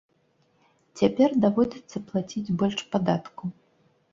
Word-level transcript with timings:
Цяпер 1.01 1.29
даводзіцца 1.45 1.97
плаціць 2.09 2.53
больш 2.63 2.79
падаткаў. 2.97 3.47